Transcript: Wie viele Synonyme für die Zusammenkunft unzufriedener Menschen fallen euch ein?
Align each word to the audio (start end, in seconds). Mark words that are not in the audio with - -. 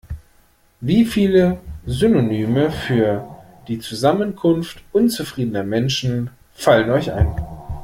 Wie 0.79 1.05
viele 1.05 1.59
Synonyme 1.85 2.71
für 2.71 3.23
die 3.67 3.77
Zusammenkunft 3.77 4.81
unzufriedener 4.93 5.61
Menschen 5.63 6.31
fallen 6.55 6.89
euch 6.89 7.11
ein? 7.11 7.27